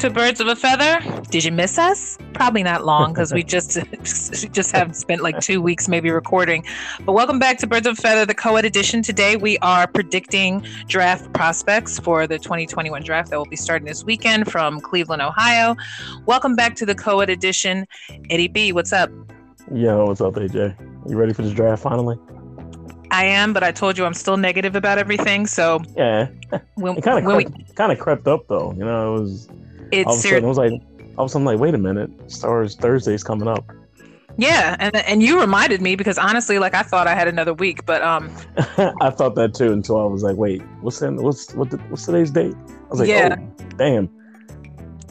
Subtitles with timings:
[0.00, 0.98] to Birds of a Feather.
[1.28, 2.16] Did you miss us?
[2.32, 6.64] Probably not long because we just just have spent like two weeks maybe recording.
[7.04, 9.02] But welcome back to Birds of a Feather, the co-ed edition.
[9.02, 14.02] Today we are predicting draft prospects for the 2021 draft that will be starting this
[14.02, 15.76] weekend from Cleveland, Ohio.
[16.24, 17.86] Welcome back to the co-ed edition.
[18.30, 19.10] Eddie B, what's up?
[19.70, 21.10] Yo, what's up, AJ?
[21.10, 22.16] You ready for this draft finally?
[23.10, 25.46] I am, but I told you I'm still negative about everything.
[25.46, 26.28] So Yeah,
[26.76, 28.72] when, it kind of when we, kind of crept up though.
[28.72, 29.48] You know, it was
[29.92, 30.36] all it's of a serious.
[30.36, 30.72] sudden it was like
[31.18, 33.64] all of a sudden like, wait a minute, Star Wars Thursday's coming up.
[34.36, 37.84] Yeah, and and you reminded me because honestly, like I thought I had another week,
[37.84, 38.30] but um,
[39.00, 42.06] I thought that too until I was like, wait, what's in what's what the, what's
[42.06, 42.54] today's date?
[42.54, 43.36] I was like, Yeah.
[43.38, 44.08] oh, damn.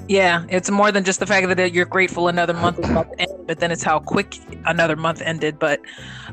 [0.07, 3.21] yeah, it's more than just the fact that you're grateful another month is about to
[3.21, 5.59] end, but then it's how quick another month ended.
[5.59, 5.79] But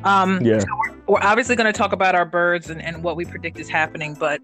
[0.04, 0.62] um, Yeah,
[1.06, 4.14] we're obviously going to talk about our birds and, and what we predict is happening
[4.14, 4.40] but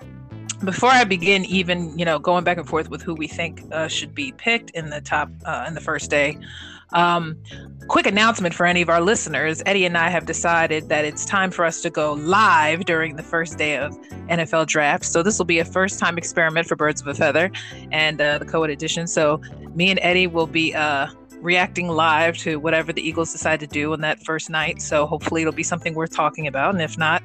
[0.64, 3.88] before i begin even you know going back and forth with who we think uh,
[3.88, 6.38] should be picked in the top uh, in the first day
[6.92, 7.38] um,
[7.88, 9.62] quick announcement for any of our listeners.
[9.66, 13.22] Eddie and i have decided that it's time for us to go live during the
[13.22, 13.96] first day of
[14.28, 15.04] nfl draft.
[15.04, 17.50] So this will be a first time experiment for birds of a feather
[17.90, 19.06] and uh, the co-ed edition.
[19.06, 19.40] So
[19.74, 21.08] me and eddie will be uh,
[21.42, 24.80] reacting live to whatever the Eagles decide to do on that first night.
[24.80, 26.72] So hopefully it'll be something worth talking about.
[26.72, 27.22] And if not,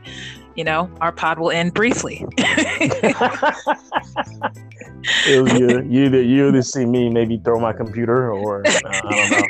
[0.55, 2.25] you know, our pod will end briefly.
[2.37, 3.13] it
[5.41, 5.83] was you.
[5.87, 9.47] You either you either see me maybe throw my computer or uh, I don't know.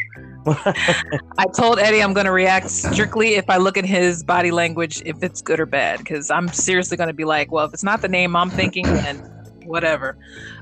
[1.37, 5.01] I told Eddie I'm going to react strictly if I look at his body language,
[5.05, 7.83] if it's good or bad, because I'm seriously going to be like, well, if it's
[7.83, 9.17] not the name I'm thinking, then
[9.65, 10.17] whatever.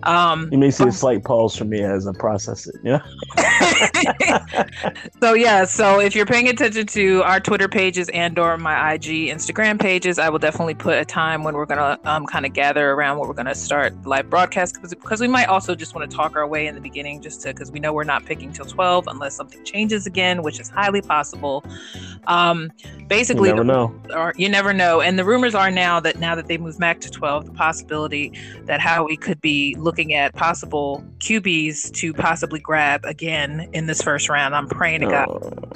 [0.05, 2.75] Um, you may see a slight pause from me as I process it.
[2.83, 3.01] Yeah.
[5.21, 9.03] so yeah so if you're paying attention to our twitter pages and or my ig
[9.03, 12.91] instagram pages i will definitely put a time when we're gonna um, kind of gather
[12.91, 16.35] around what we're gonna start live broadcast because we might also just want to talk
[16.35, 19.07] our way in the beginning just to because we know we're not picking till 12
[19.07, 21.63] unless something changes again which is highly possible
[22.27, 24.01] um You basically never the- know.
[24.15, 24.99] or you never know.
[25.01, 28.33] And the rumors are now that now that they move back to 12, the possibility
[28.65, 34.01] that how we could be looking at possible QBs to possibly grab again in this
[34.01, 34.55] first round.
[34.55, 35.27] I'm praying to God.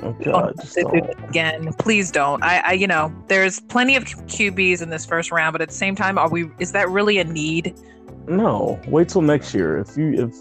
[0.04, 1.30] Oh, God, oh, do don't.
[1.30, 2.44] again, please don't.
[2.44, 5.76] I, I, you know, there's plenty of QBs in this first round, but at the
[5.76, 6.50] same time, are we?
[6.60, 7.80] Is that really a need?
[8.28, 9.78] No, wait till next year.
[9.78, 10.36] If you if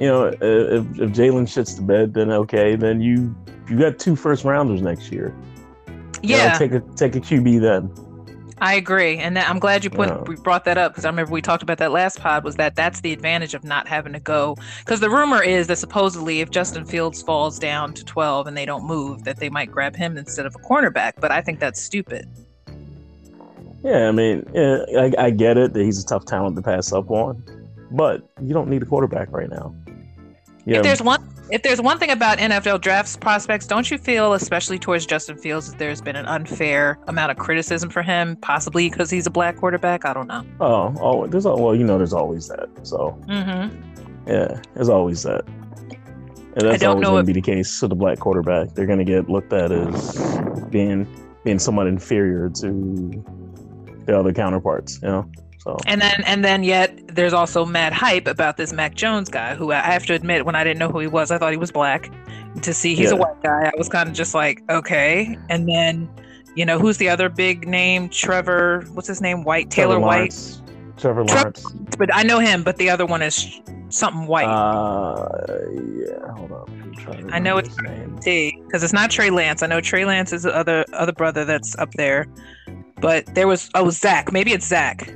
[0.00, 3.34] you know if if Jalen shits the bed, then okay, then you
[3.68, 5.34] you got two first rounders next year.
[6.22, 8.07] You know, Yeah, take a take a QB then.
[8.60, 10.22] I agree, and that, I'm glad you put Yeah.
[10.22, 12.44] we brought that up because I remember we talked about that last pod.
[12.44, 15.78] Was that that's the advantage of not having to go because the rumor is that
[15.78, 19.70] supposedly if Justin Fields falls down to 12 and they don't move, that they might
[19.70, 21.12] grab him instead of a cornerback.
[21.20, 22.28] But I think that's stupid.
[23.84, 26.92] Yeah, I mean, yeah, I, I get it that he's a tough talent to pass
[26.92, 27.42] up on,
[27.92, 29.74] but you don't need a quarterback right now.
[30.68, 34.34] Yeah, If there's one if there's one thing about NFL drafts prospects, don't you feel,
[34.34, 38.90] especially towards Justin Fields, that there's been an unfair amount of criticism for him, possibly
[38.90, 40.04] because he's a black quarterback?
[40.04, 40.44] I don't know.
[40.60, 42.68] oh, oh, there's al- well, you know, there's always that.
[42.82, 44.28] So Mm-hmm.
[44.28, 45.46] yeah, there's always that.
[45.46, 48.74] And that's always going if- to be the case to the black quarterback.
[48.74, 50.38] They're going to get looked at as
[50.70, 51.06] being
[51.44, 53.24] being somewhat inferior to
[54.04, 55.00] the other counterparts.
[55.02, 55.30] You know,
[55.68, 59.54] so And then and then yet there's also mad hype about this Mac Jones guy,
[59.54, 61.58] who I have to admit, when I didn't know who he was, I thought he
[61.58, 62.10] was black.
[62.62, 65.38] To see he's a white guy, I was kind of just like, okay.
[65.48, 66.08] And then,
[66.56, 68.08] you know, who's the other big name?
[68.08, 69.44] Trevor, what's his name?
[69.44, 70.16] White, Taylor Trevor White.
[70.16, 70.62] Lawrence,
[70.96, 71.64] Trevor Tre- Lawrence.
[71.98, 74.46] But I know him, but the other one is something white.
[74.46, 75.28] Uh,
[75.94, 76.82] yeah, hold on.
[76.82, 77.76] I'm trying I know it's-.
[78.20, 79.62] T because it's not Trey Lance.
[79.62, 82.26] I know Trey Lance is the other other brother that's up there,
[82.96, 84.32] but there was oh Zach.
[84.32, 85.14] Maybe it's Zach.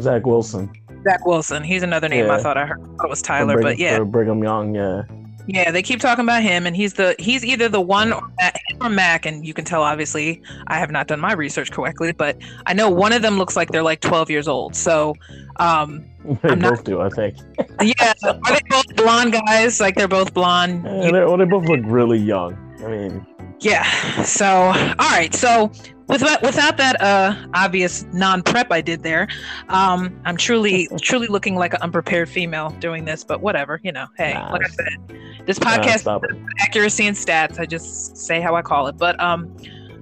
[0.00, 0.70] Zach Wilson.
[1.04, 1.62] Zach Wilson.
[1.64, 2.80] He's another name I thought I heard.
[2.80, 4.74] I thought it was Tyler, but yeah, Brigham Young.
[4.74, 5.02] Yeah,
[5.46, 5.70] yeah.
[5.70, 8.78] They keep talking about him, and he's the he's either the one or Mac, him
[8.82, 12.36] or Mac, and you can tell obviously I have not done my research correctly, but
[12.66, 14.76] I know one of them looks like they're like 12 years old.
[14.76, 15.14] So,
[15.56, 16.04] um,
[16.42, 17.00] they I'm not- both do.
[17.00, 17.36] I think.
[17.82, 19.80] yeah, are they both blonde guys?
[19.80, 20.84] Like they're both blonde.
[20.84, 22.56] Yeah, You- they, well, they both look really young.
[22.84, 23.26] I mean,
[23.60, 23.84] Yeah.
[24.22, 24.72] So, all
[25.10, 25.34] right.
[25.34, 25.70] So,
[26.10, 29.28] without without that uh, obvious non-prep I did there,
[29.68, 33.24] um, I'm truly truly looking like an unprepared female doing this.
[33.24, 34.06] But whatever, you know.
[34.16, 36.36] Hey, Nah, like I said, this podcast it.
[36.58, 37.58] accuracy and stats.
[37.58, 38.96] I just say how I call it.
[38.98, 39.56] But um,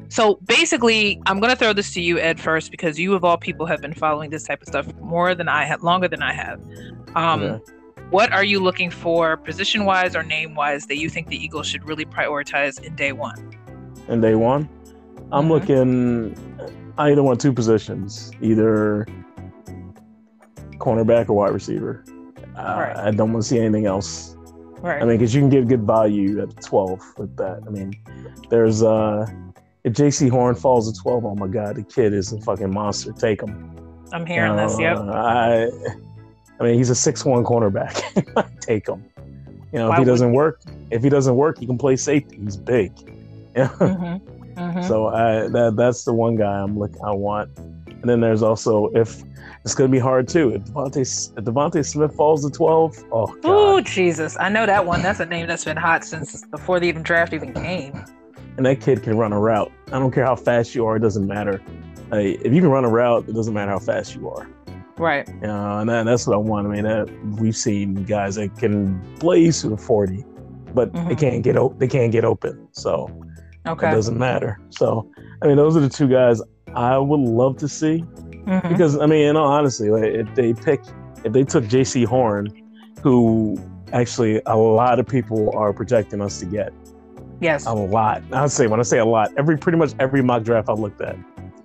[0.08, 3.66] so basically, I'm gonna throw this to you, Ed, first because you of all people
[3.66, 6.60] have been following this type of stuff more than I have, longer than I have.
[7.14, 7.72] Um, Okay.
[8.10, 11.66] what are you looking for, position wise or name wise, that you think the Eagles
[11.66, 13.36] should really prioritize in day one?
[14.08, 14.68] In day one,
[15.32, 15.48] I'm Mhm.
[15.50, 16.36] looking.
[16.96, 19.06] I either want two positions, either
[20.78, 22.04] cornerback or wide receiver.
[22.56, 22.96] Uh, Right.
[22.96, 24.36] I don't want to see anything else.
[24.80, 25.02] Right.
[25.02, 27.60] I mean, because you can get good value at 12 with that.
[27.66, 27.92] I mean,
[28.48, 29.26] there's uh,
[29.84, 33.12] if Jaycee Horn falls at 12, oh my God, the kid is a fucking monster.
[33.12, 33.70] Take him.
[34.12, 34.76] I'm hearing this.
[34.76, 34.98] Uh, Yep.
[35.12, 35.68] I,
[36.60, 38.02] I mean, he's a six-one cornerback.
[38.60, 39.04] Take him.
[39.72, 40.60] You know, Why if he doesn't work,
[40.90, 42.40] if he doesn't work, he can play safety.
[42.42, 42.92] He's big.
[43.54, 43.68] Yeah.
[43.78, 44.16] hmm
[44.58, 47.50] hmm So I that that's the one guy I'm look I want.
[47.86, 49.22] And then there's also if
[49.64, 50.50] it's gonna be hard too.
[50.50, 53.80] If Devontae if DeVonta Smith falls to 12, oh Oh.
[53.80, 54.36] Jesus!
[54.40, 55.02] I know that one.
[55.02, 57.92] That's a name that's been hot since before the even draft even came.
[58.56, 59.70] And that kid can run a route.
[59.92, 60.96] I don't care how fast you are.
[60.96, 61.62] It doesn't matter.
[62.10, 64.48] Like, if you can run a route, it doesn't matter how fast you are.
[64.96, 65.28] Right.
[65.42, 66.66] Know, and that, that's what I want.
[66.66, 67.08] I mean, that,
[67.38, 70.24] we've seen guys that can blaze to the 40,
[70.74, 71.18] but they Mhm.
[71.20, 72.66] can't get op- they can't get open.
[72.72, 73.08] So
[73.68, 73.88] Okay.
[73.88, 74.58] it doesn't matter.
[74.70, 75.10] So
[75.42, 76.40] I mean, those are the two guys
[76.74, 78.04] I would love to see
[78.46, 78.68] Mhm.
[78.68, 80.80] because I mean, in all honesty, like, if they pick
[81.24, 82.48] if they took Jaycee Horn,
[83.02, 83.58] who
[83.92, 86.72] actually a lot of people are projecting us to get
[87.40, 87.66] Yes.
[87.66, 88.22] a lot.
[88.32, 91.00] I'd say when I say a lot, every pretty much every mock draft I've looked
[91.00, 91.16] at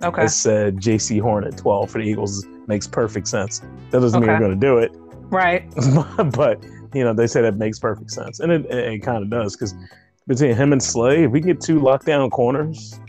[0.04, 0.22] Okay.
[0.22, 3.62] has said Jaycee Horn at 12 for the Eagles makes perfect sense.
[3.92, 4.40] That doesn't mean Okay.
[4.40, 4.92] we're going to do it,
[5.30, 5.64] Right.
[6.36, 6.64] but
[6.94, 9.74] you know they say that makes perfect sense, and it, it, kind of does because
[10.28, 13.00] between him and Slay, if we get two lockdown corners,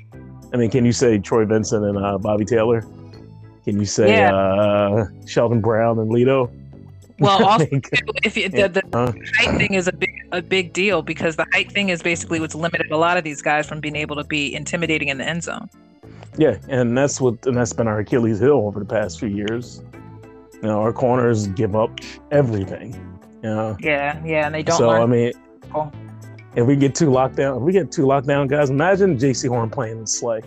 [0.53, 2.83] I mean, can you say Troy Vincent and uh, Bobby Taylor?
[3.65, 4.35] Can you say Yeah.
[4.35, 6.51] uh, Sheldon Brown and Lito?
[7.21, 7.67] Well, also
[8.25, 9.13] if you, the, the Huh?
[9.39, 12.55] height thing is a big a big deal because the height thing is basically what's
[12.57, 15.43] limited a lot of these guys from being able to be intimidating in the end
[15.45, 15.71] zone.
[16.37, 19.81] yeah, and that's what and that's been our Achilles heel over the past few years.
[20.55, 22.01] You know, our corners give up
[22.33, 22.93] everything.
[23.43, 24.21] You know, Yeah.
[24.25, 24.47] Yeah.
[24.47, 24.91] And they don't so.
[24.91, 25.33] I mean,
[25.73, 25.93] Cool.
[26.57, 29.99] If we get two lockdown, if we get two lockdown guys, imagine Jaycee Horn playing
[29.99, 30.41] in Slay.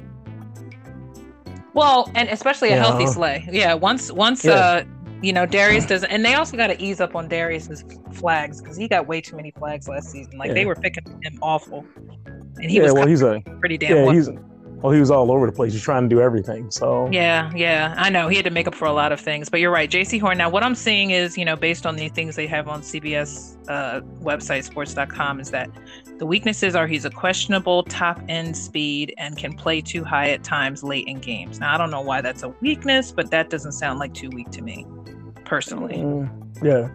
[1.74, 2.83] Well, and especially a Yeah.
[2.86, 3.48] healthy Slay.
[3.51, 4.54] Yeah, once once Yeah.
[4.54, 4.83] uh
[5.21, 7.83] you know Darius doesn't, and they also got to ease up on Darius's
[8.13, 10.38] flags because he got way too many flags last season.
[10.38, 11.86] Like they were picking him awful,
[12.25, 14.12] and he yeah, was well, he's a pretty damn yeah,
[14.81, 15.74] well, he was all over the place.
[15.74, 16.69] He's trying to do everything.
[16.69, 19.50] So Yeah, yeah, I know he had to make up for a lot of things,
[19.50, 20.38] but you're right, Jaycee Horn.
[20.38, 23.57] Now, what I'm seeing is, you know, based on the things they have on CBS
[23.68, 25.69] uh, website, sports.com, is that
[26.19, 30.44] the weaknesses are he's a questionable top end speed and can play too high at
[30.44, 31.59] times late in games.
[31.59, 34.51] Now, I don't know why that's a weakness, but that doesn't sound like too weak
[34.51, 34.85] to me,
[35.44, 35.97] personally.
[35.97, 36.29] Mm,
[36.63, 36.89] yeah,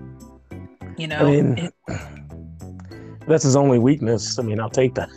[0.97, 1.75] You know, I mean, It-
[3.33, 4.39] that's his only weakness.
[4.39, 5.09] I mean, I'll take that.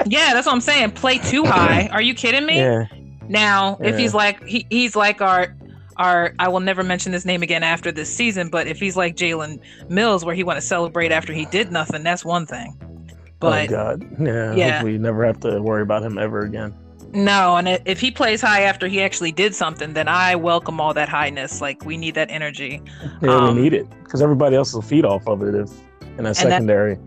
[0.06, 0.90] yeah, that's what I'm saying.
[0.92, 1.86] Play too high.
[1.92, 2.56] Are you kidding me?
[2.58, 2.84] yeah,
[3.28, 5.56] Now, if he's like he, he's like our
[5.96, 9.16] our I will never mention this name again after this season, but if he's like
[9.16, 12.76] Jalen Mills, where he want to celebrate after he did nothing, that's one thing.
[12.80, 14.54] oh But god, yeah.
[14.54, 14.70] Yeah.
[14.72, 16.74] Hopefully, you never have to worry about him ever again.
[17.12, 20.94] no, and if he plays high after he actually did something, then I welcome all
[20.94, 21.60] that highness.
[21.60, 22.80] Like we need that energy.
[23.20, 25.68] Yeah, Um, we need it because everybody else will feed off of it if
[26.16, 26.98] in that that- secondary.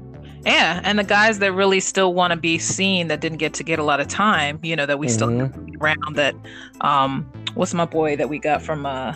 [0.45, 3.63] Yeah, and the guys that really still want to be seen that didn't get to
[3.63, 5.81] get a lot of time, you know, that we still Mhm.
[5.81, 6.35] around that
[6.81, 7.25] um
[7.55, 9.15] what's my boy that we got from uh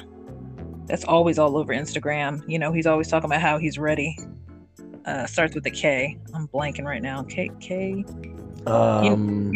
[0.87, 2.41] that's always all over Instagram.
[2.47, 4.17] You know, he's always talking about how he's ready.
[5.05, 6.17] Uh starts with a K.
[6.33, 7.23] I'm blanking right now.
[7.23, 8.03] K K
[8.65, 9.51] Um,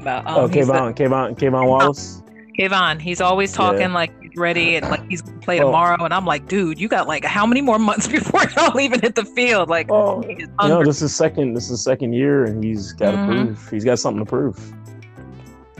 [0.00, 2.22] about um, oh, he's the- K'Von, K'Von, K'Von Wallace.
[2.58, 3.00] K'Von.
[3.00, 3.94] He's always talking Yeah.
[3.94, 5.66] like he's ready and like he's gonna play Oh.
[5.66, 6.04] tomorrow.
[6.04, 9.14] And I'm like, dude, you got like how many more months before y'all even hit
[9.14, 9.68] the field?
[9.68, 11.54] Like Oh, he you know, this is second.
[11.54, 13.26] This is second year, and he's got to Mhm.
[13.46, 13.68] prove.
[13.70, 14.58] He's got something to prove.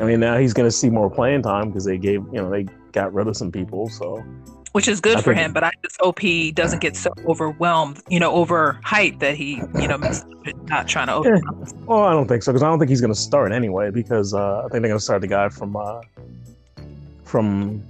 [0.01, 2.67] I mean, now he's to see more playing time because they gave, you know, they
[2.93, 3.89] got rid of some people.
[3.89, 4.23] So
[4.73, 5.53] which is good I for him.
[5.53, 9.61] But I just hope he doesn't get so overwhelmed, you know, over hype that he,
[9.81, 11.19] you know, messes up with not trying to Yeah.
[11.19, 11.73] open up.
[11.87, 14.35] Well, I don't think so because I don't think he's going to start anyway because
[14.35, 16.03] uh, I think they're going to start the guy from uh,
[17.29, 17.83] from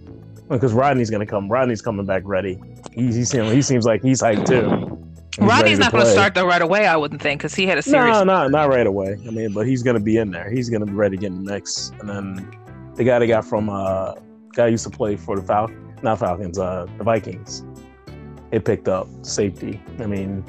[0.49, 1.49] because Rodney's to come.
[1.49, 2.61] Rodney's coming back ready.
[2.93, 4.99] He he seems he seems like he's hyped too.
[5.39, 6.87] He's Rodney's not to start though right away.
[6.87, 8.19] I wouldn't think because he had a serious.
[8.19, 9.17] No, not not right away.
[9.27, 10.51] I mean, but he's to be in there.
[10.51, 11.93] He's to be ready to get in the mix.
[12.01, 12.51] And then
[12.97, 14.15] the guy they got from uh,
[14.53, 15.71] guy used to play for the Fal
[16.03, 17.65] not Falcons, uh, the Vikings.
[18.51, 19.81] It picked up safety.
[19.99, 20.45] I mean,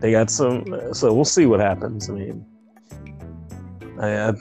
[0.00, 0.64] they got some.
[0.92, 2.08] So we'll see what happens.
[2.08, 2.46] I mean,
[4.00, 4.32] I, I,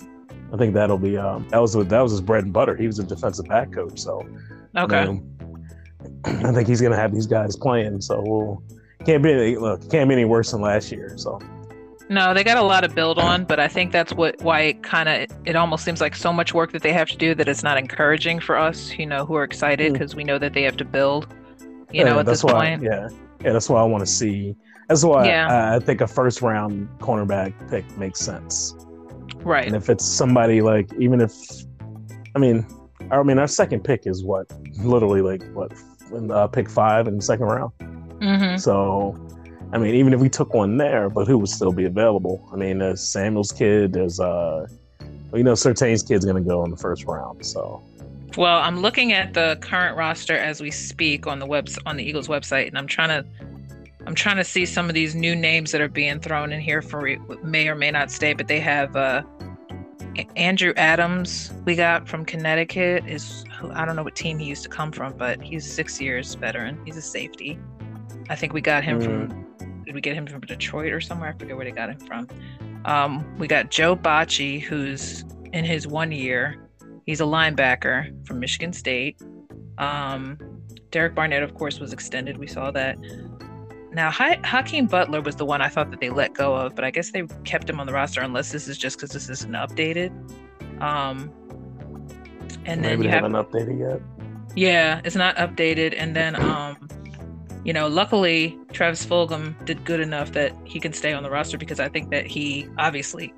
[0.54, 2.76] I think that'll be um, that was that was his bread and butter.
[2.76, 4.26] He was a defensive back coach, so
[4.78, 4.98] okay.
[5.00, 5.38] I, mean,
[6.26, 8.02] I think he's gonna have these guys playing.
[8.02, 8.64] So we'll
[9.06, 11.14] can't be any, look can't be any worse than last year.
[11.18, 11.40] So
[12.10, 14.84] No, they got a lot to build on, but I think that's what why it
[14.84, 17.48] kind of it almost seems like so much work that they have to do that
[17.48, 19.94] it's not encouraging for us, you know, who are excited Mm.
[19.94, 21.28] because we know that they have to build,
[21.92, 22.84] you Yeah, know, at that's this why, point.
[22.84, 23.08] Yeah,
[23.44, 24.56] yeah, that's why I want to see.
[24.90, 25.72] That's why Yeah.
[25.72, 28.76] I, I think a first round cornerback pick makes sense.
[29.44, 29.66] Right.
[29.66, 31.34] And if it's somebody like, even if,
[32.36, 32.66] I mean,
[33.12, 35.74] I mean, our second pick is what, literally like what,
[36.14, 37.72] in, uh, pick five in the second round.
[38.20, 38.58] Mm-hmm.
[38.58, 39.16] So,
[39.74, 42.48] I mean, even if we took one there, but who would still be available?
[42.54, 43.94] I mean, there's Samuel's kid.
[43.94, 44.68] There's uh,
[45.34, 47.46] you know, Surtain's kid's gonna go in the first round.
[47.46, 47.82] So,
[48.38, 52.04] Well, I'm looking at the current roster as we speak on the webs on the
[52.04, 53.26] Eagles website, and I'm trying to
[54.06, 56.82] I'm trying to see some of these new names that are being thrown in here
[56.82, 57.08] for
[57.44, 59.24] may or may not stay, but they have uh,
[60.36, 64.64] Andrew Adams we got from Connecticut is who I don't know what team he used
[64.64, 66.80] to come from, but he's six years veteran.
[66.86, 67.60] He's a safety.
[68.30, 69.46] I think we got him from
[69.86, 71.30] did we get him from Detroit or somewhere?
[71.30, 72.28] I forget where they got him from.
[72.86, 76.70] Um, we got Joe Bachie, who's in his one year.
[77.06, 79.22] He's a linebacker from Michigan State.
[79.78, 80.38] Um,
[80.92, 82.38] Derek Barnett, of course, was extended.
[82.38, 82.98] We saw that.
[83.94, 86.86] Now, ha- Hakeem Butler was the one I thought that they let go of, but
[86.86, 89.54] I guess they kept him on the roster unless this is just because this isn't
[89.54, 90.12] updated.
[90.82, 91.32] Um,
[92.66, 94.02] and then maybe you they have haven't updated yet.
[94.56, 95.94] yeah, it's not updated.
[95.98, 96.88] And then, um,
[97.66, 101.58] you know, luckily Travis Fulgham did good enough that he can stay on the roster
[101.58, 103.34] because I think that he obviously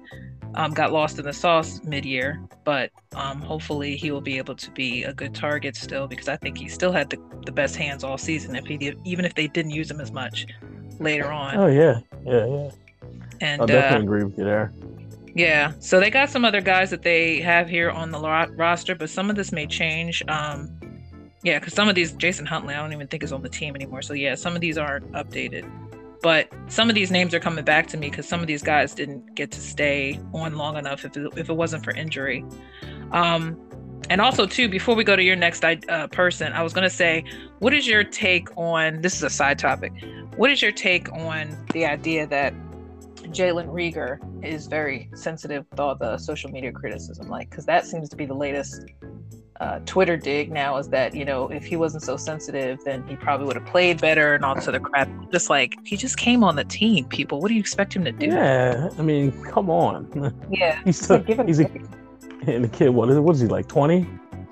[0.55, 4.71] um, got lost in the sauce mid-year, but um, hopefully he will be able to
[4.71, 8.03] be a good target still because I think he still had the, the best hands
[8.03, 8.55] all season.
[8.55, 10.45] If he did, even if they didn't use him as much
[10.99, 12.69] later on, Oh yeah, yeah, yeah.
[13.41, 14.73] and I uh, definitely agree with you there.
[15.35, 18.93] yeah, so they got some other guys that they have here on the ro- roster,
[18.95, 20.21] but some of this may change.
[20.27, 20.69] Um,
[21.43, 23.75] yeah, because some of these, Jason Huntley, I don't even think is on the team
[23.75, 24.01] anymore.
[24.01, 25.69] So yeah, some of these aren't updated,
[26.23, 28.95] but some of these names are coming back to me because some of these guys
[28.95, 32.45] didn't get to stay on long enough if it, if it wasn't for injury.
[33.11, 33.59] Um,
[34.09, 37.25] and also too, before we go to your next uh, person, I was gonna say,
[37.59, 39.01] what is your take on?
[39.01, 39.91] This is a side topic.
[40.37, 42.53] What is your take on the idea that
[43.23, 48.07] Jalen Reagor is very sensitive with all the social media criticism, like because that seems
[48.09, 48.85] to be the latest
[49.59, 50.77] uh, Twitter dig now.
[50.77, 54.01] Is that you know if he wasn't so sensitive, then he probably would have played
[54.01, 55.07] better and all this other crap.
[55.31, 57.39] Just like he just came on the team, people.
[57.39, 58.27] What do you expect him to do?
[58.27, 60.07] Yeah, I mean, come on.
[60.51, 61.69] yeah, he's still, Like, he's a,
[62.47, 62.89] and the kid.
[62.89, 63.67] What is what is he like?
[63.67, 64.07] Twenty?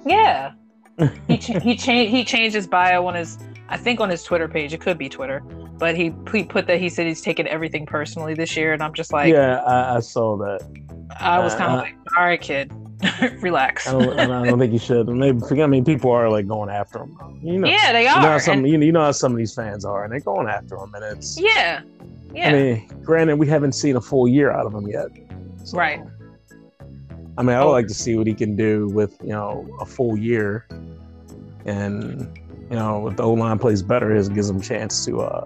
[0.05, 0.53] yeah.
[1.27, 3.39] he cha- he changed he changed his bio on his
[3.69, 4.73] I think on his Twitter page.
[4.73, 5.39] It could be Twitter,
[5.79, 8.93] but he he put that he said he's taken everything personally this year, and I'm
[8.93, 10.61] just like, yeah, I, I saw that.
[11.19, 12.71] I was kind of Uh, like, all right, kid,
[13.41, 13.87] relax.
[13.87, 15.07] I don't, I don't think you should.
[15.07, 15.63] Maybe forget.
[15.63, 17.17] I mean, people are like going after him.
[17.41, 18.39] You know, yeah, they you know how are.
[18.39, 20.75] some and- you, you know how some of these fans are, and they're going after
[20.77, 21.39] him, and it's.
[21.39, 21.81] yeah,
[22.33, 25.07] yeah, I mean, granted, we haven't seen a full year out of him yet.
[25.63, 26.01] so- Right.
[27.37, 27.71] I mean, I would Oh.
[27.71, 30.67] like to see what he can do with you know a full year,
[31.65, 32.27] and
[32.69, 35.45] you know if the O line plays better, it gives him a chance to uh,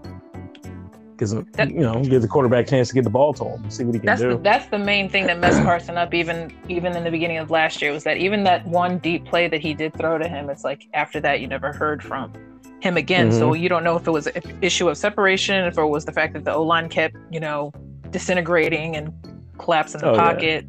[1.19, 3.69] him That- you know gives the quarterback a chance to get the ball to him,
[3.69, 4.29] see what he can that's do.
[4.29, 6.13] the, that's the main thing that messed Carson up.
[6.13, 9.48] Even even in the beginning of last year was that even that one deep play
[9.48, 12.31] that he did throw to him, it's like after that you never heard from
[12.81, 13.31] him again.
[13.31, 13.63] So Mm-hmm.
[13.63, 16.34] you don't know if it was an issue of separation, if it was the fact
[16.34, 17.72] that the O line kept you know
[18.12, 19.13] disintegrating and
[19.57, 20.22] collapsing the Oh, yeah.
[20.34, 20.65] pocket.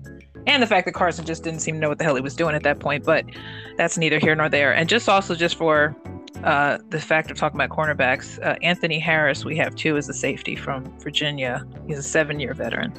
[0.47, 2.37] And the fact that Carson just didn't seem to know what the hell he was
[2.37, 3.25] doing at that point, but
[3.77, 4.73] that's neither here nor there.
[4.73, 5.97] And just also just for
[6.45, 10.15] uh, the fact of talking about cornerbacks, uh, Anthony Harris, we have too as a
[10.15, 11.67] safety from Virginia.
[11.87, 12.93] He's a seven-year veteran.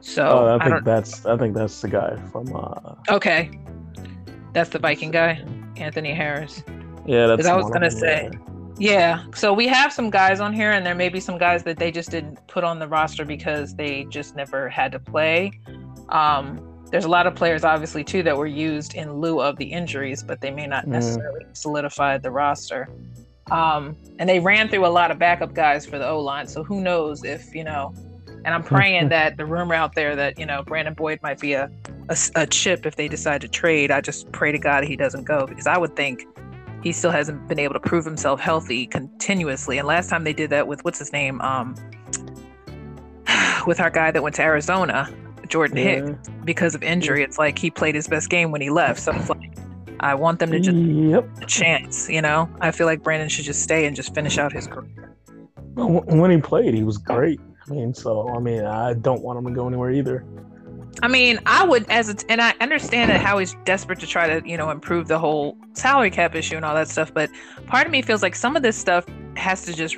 [0.00, 0.84] So oh, I I, think don't.
[0.84, 3.50] that's I think that's the guy from uh, Okay,
[4.52, 5.44] that's the Viking guy,
[5.76, 6.62] Anthony Harris.
[7.06, 7.26] yeah.
[7.26, 8.30] That's I was gonna say.
[8.78, 9.24] Yeah.
[9.34, 11.90] So we have some guys on here, and there may be some guys that they
[11.90, 15.50] just didn't put on the roster because they just never had to play.
[16.10, 19.66] Um, there's a lot of players, obviously, too, that were used in lieu of the
[19.66, 22.88] injuries, but they may not necessarily solidify the roster.
[23.50, 26.46] Um, and they ran through a lot of backup guys for the O line.
[26.46, 27.94] So who knows if, you know,
[28.44, 31.54] and I'm praying that the rumor out there that, you know, Brandon Boyd might be
[31.54, 31.70] a
[32.34, 33.90] a chip if they decide to trade.
[33.90, 36.24] I just pray to God he doesn't go because I would think
[36.82, 39.78] he still hasn't been able to prove himself healthy continuously.
[39.78, 41.40] And last time they did that with what's his name?
[41.40, 41.74] Um,
[43.66, 45.08] with our guy that went to Arizona,
[45.48, 47.22] Jordan Hicks, because of injury.
[47.22, 49.00] It's like he played his best game when he left.
[49.00, 49.56] So it's like
[50.00, 51.42] I want them to just Yep.
[51.42, 52.48] a chance, you know?
[52.60, 55.14] I feel like Brandon should just stay and just finish out his career.
[55.74, 57.40] Well, When he played, he was great.
[57.68, 60.24] I mean, so I mean, I don't want him to go anywhere either.
[61.02, 64.26] I mean, I would as a, and I understand that how he's desperate to try
[64.40, 67.30] to, you know, improve the whole salary cap issue and all that stuff, but
[67.66, 69.96] part of me feels like some of this stuff has to just,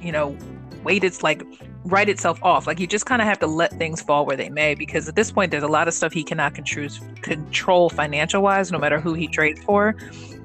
[0.00, 0.36] you know,
[0.84, 1.42] wait it's like
[1.84, 2.66] write itself off.
[2.66, 5.16] Like you just kind of have to let things fall where they may because at
[5.16, 9.14] this point there's a lot of stuff he cannot control financial wise no matter who
[9.14, 9.94] he trades for.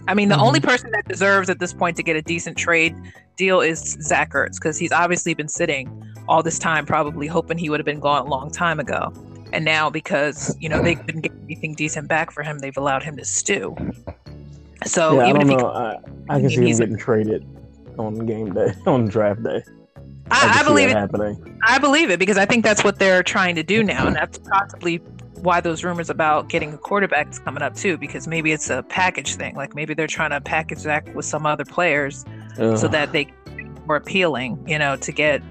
[0.08, 0.42] I mean, the Mhm.
[0.42, 2.96] only person that deserves at this point to get a decent trade
[3.36, 5.90] deal is Zach Ertz because he's obviously been sitting
[6.28, 9.12] all this time, probably hoping he would have been gone a long time ago.
[9.54, 13.04] And now, because you know they couldn't get anything decent back for him, they've allowed
[13.04, 13.76] him to stew.
[14.86, 15.72] So yeah, I even don't if he, know.
[15.72, 17.46] I, I can see him getting traded.
[17.98, 19.64] on game day on draft day.
[20.32, 20.96] I, I believe it.
[20.96, 21.60] happening.
[21.64, 24.38] I believe it because I think that's what they're trying to do now, and that's
[24.40, 24.98] possibly
[25.42, 27.98] why those rumors about getting a quarterback is coming up too.
[27.98, 29.56] Because maybe it's a package thing.
[29.56, 32.26] Like maybe they're trying to package that with some other players
[32.60, 32.78] Ugh.
[32.78, 33.32] so that they
[33.86, 34.64] more appealing.
[34.68, 35.42] You know, to get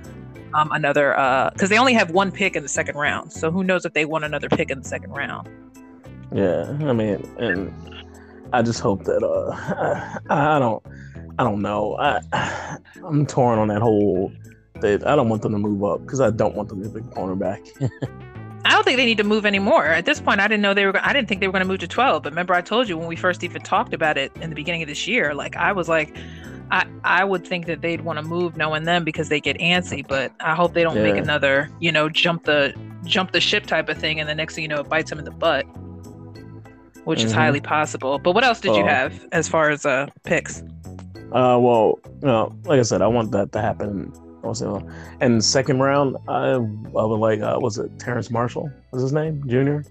[0.54, 1.10] um, another
[1.52, 3.32] because they only have one pick in the second round.
[3.32, 5.48] So who knows if they want another pick in the second round?
[6.34, 7.72] Yeah, I mean, and
[8.52, 10.82] I just hope that uh, I, I don't,
[11.38, 11.96] I don't know.
[11.98, 14.32] I, I'm torn on that whole.
[14.80, 17.00] That I don't want them to move up because I don't want them to be
[17.00, 17.60] cornerback.
[18.64, 19.86] I don't think they need to move anymore.
[19.86, 21.06] At this point, I didn't know they were.
[21.06, 22.24] I didn't think they were going to move to 12.
[22.24, 24.82] But remember, I told you when we first even talked about it in the beginning
[24.82, 25.34] of this year.
[25.34, 26.16] Like I was like,
[26.72, 30.06] I I would think that they'd want to move knowing them because they get antsy.
[30.06, 33.88] But I hope they don't make another, you know, jump the jump the ship type
[33.88, 35.64] of thing, and the next thing you know, it bites them in the butt,
[37.04, 37.36] which is Mhm.
[37.36, 38.18] highly possible.
[38.18, 40.62] But what else did you have as far as uh picks?
[41.32, 44.12] Uh, well, no, like I said, I want that to happen.
[44.46, 44.86] Also,
[45.20, 47.40] and second round, I, I would like.
[47.40, 48.70] Uh, was it Terrence Marshall?
[48.92, 49.84] Was his name Junior?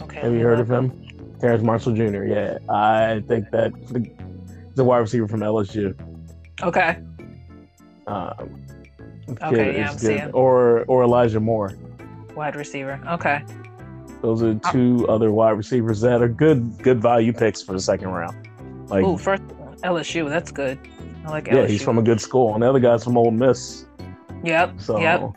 [0.00, 1.06] Okay, Have you heard of him?
[1.40, 2.24] Terrence Marshall Jr.
[2.24, 4.10] Yeah, I think that the,
[4.74, 5.94] the wide receiver from LSU.
[6.62, 6.98] Okay,
[8.08, 8.56] Um,
[9.42, 10.00] Okay, yeah, I'm good.
[10.00, 10.30] seeing.
[10.32, 11.72] Or or Elijah Moore.
[12.34, 13.00] wide receiver.
[13.08, 13.42] Okay,
[14.20, 18.08] Those are two other wide receivers that are good good value picks for the second
[18.08, 18.36] round.
[18.90, 19.44] Like, oh, first
[19.84, 20.28] LSU.
[20.28, 20.78] That's good.
[21.30, 21.54] I like LSU.
[21.54, 23.86] yeah, he's from a good school, and the other guy's from Ole Miss.
[24.42, 24.80] Yep.
[24.80, 25.32] So Yep.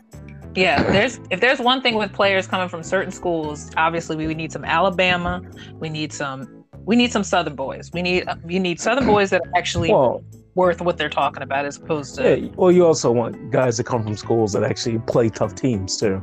[0.56, 4.34] Yeah, there's if there's one thing with players coming from certain schools, obviously we, we
[4.34, 5.42] need some Alabama,
[5.80, 7.90] we need some we need some Southern boys.
[7.92, 10.22] We need uh, you need Southern boys that are actually well,
[10.54, 12.48] worth what they're talking about as opposed to yeah.
[12.56, 16.22] Well, you also want guys that come from schools that actually play tough teams too.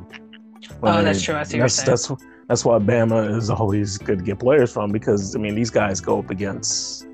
[0.84, 1.36] Oh, that's true.
[1.36, 1.88] I see what you're that's, saying.
[1.90, 2.08] That's
[2.48, 6.00] that's why Bama is always good to get players from because I mean these guys
[6.00, 7.06] go up against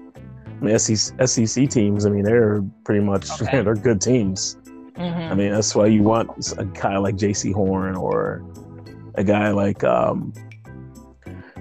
[0.60, 2.06] I mean SEC, SEC teams.
[2.06, 3.62] I mean they're pretty much Okay.
[3.64, 4.58] they're good teams.
[4.96, 5.32] Mhm.
[5.32, 8.44] I mean, that's why you want a guy like Jaycee Horn or
[9.14, 10.34] a guy like um,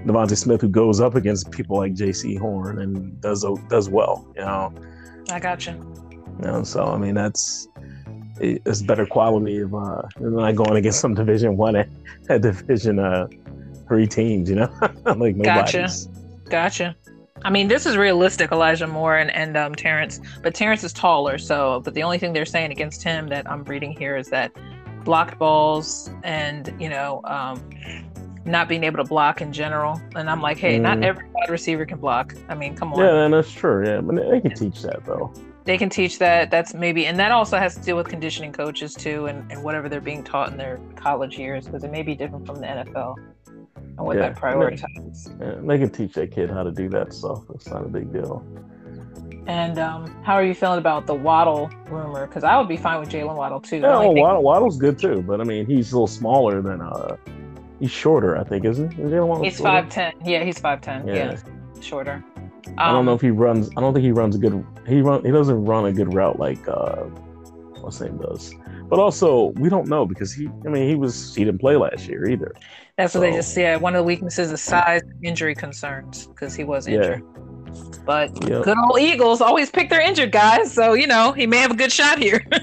[0.05, 4.27] DeVonta Smith who goes up against people like Jaycee Horn and does does well.
[4.35, 4.73] You know,
[5.31, 5.73] I got you.
[6.39, 6.63] know.
[6.63, 7.67] So I mean, that's
[8.39, 13.27] it's better quality of uh, than not going against some Division One, a Division uh,
[13.87, 14.49] three teams.
[14.49, 14.73] You know,
[15.05, 16.07] like nobody's.
[16.07, 16.09] Gotcha.
[16.49, 16.95] Gotcha.
[17.43, 21.37] I mean, this is realistic, Elijah Moore and, and um, Terrence, but Terrence is taller.
[21.37, 24.51] So, but the only thing they're saying against him that I'm reading here is that
[25.03, 27.69] blocked balls and, you know, um,
[28.45, 30.01] not being able to block in general.
[30.15, 31.05] And I'm like, hey, not Mm.
[31.05, 32.33] every wide receiver can block.
[32.49, 32.99] I mean, come on.
[32.99, 33.85] Yeah, and that's true.
[33.85, 35.31] Yeah, but they can teach that though.
[35.65, 36.49] They can teach that.
[36.49, 39.89] That's maybe, and that also has to do with conditioning coaches too and, and whatever
[39.89, 43.15] they're being taught in their college years because it may be different from the NFL
[43.97, 44.29] and what Yeah.
[44.29, 45.39] that prioritizes.
[45.39, 47.43] Yeah, they can teach that kid how to do that stuff.
[47.53, 48.45] It's not a big deal.
[49.47, 52.27] And um, how are you feeling about the Waddle rumor?
[52.27, 53.79] Because I would be fine with Jaylen Waddle too.
[53.79, 56.61] The Yeah, well, thing- Waddle, Waddle's good too, but I mean, he's a little smaller
[56.61, 57.15] than uh,
[57.79, 59.01] he's shorter, I think, isn't he?
[59.03, 59.63] Is he's shorter?
[59.63, 60.13] five ten.
[60.25, 61.07] Yeah, he's five ten.
[61.07, 61.13] Yeah.
[61.15, 61.37] Yeah.
[61.81, 62.23] shorter.
[62.77, 63.69] I don't know Um, if he runs.
[63.77, 64.65] I don't think he runs a good.
[64.85, 65.23] He run.
[65.23, 67.03] He doesn't run a good route like uh,
[67.79, 68.53] what's name does.
[68.89, 70.49] But also, we don't know because he.
[70.65, 71.33] I mean, he was.
[71.33, 72.51] He didn't play last year either.
[72.97, 73.79] That's what they just said.
[73.79, 76.95] One of the weaknesses is size injury concerns because he was Yeah.
[76.95, 77.23] injured.
[78.05, 78.63] But Yep.
[78.63, 81.75] good old Eagles always pick their injured guys, so you know he may have a
[81.75, 82.43] good shot here.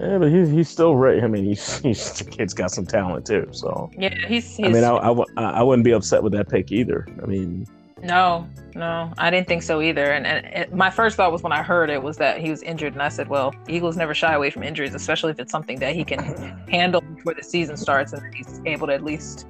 [0.00, 1.24] Yeah, but he's he's still right.
[1.24, 3.48] I mean, he's he's the kid's got some talent too.
[3.50, 4.56] So yeah, he's.
[4.56, 4.96] he's I mean, I,
[5.36, 7.04] I I wouldn't be upset with that pick either.
[7.20, 7.66] I mean,
[8.04, 8.46] No,
[8.78, 10.04] no, I didn't think so either.
[10.12, 12.62] And, and it, my first thought was when I heard it was that he was
[12.62, 15.78] injured, and I said, "Well, Eagles never shy away from injuries, especially if it's something
[15.80, 16.20] that he can
[16.68, 19.46] handle before the season starts, and he's able to at least,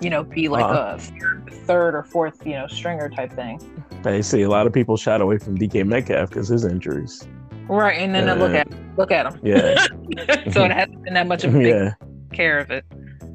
[0.00, 0.96] you know, be like Uh-huh.
[0.96, 3.60] a third, or fourth, you know, stringer type thing."
[4.04, 7.26] I see a lot of people shied away from DK Metcalf because his injuries.
[7.68, 8.68] Right, and then I look at
[8.98, 9.40] look at him.
[9.44, 9.76] Yeah,
[10.50, 11.94] so it hasn't been that much of a big yeah,
[12.32, 12.84] care of it.